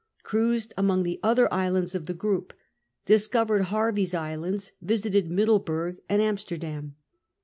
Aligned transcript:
Cruised 0.23 0.73
among 0.77 1.03
the 1.03 1.19
other 1.21 1.47
islands 1.53 1.93
of 1.93 2.07
the 2.07 2.15
group. 2.15 2.53
Discovered 3.05 3.65
Hervey's 3.65 4.15
Islands. 4.15 4.71
Visited 4.81 5.29
Middleburg 5.29 5.99
and 6.09 6.23
Amsterdam. 6.23 6.95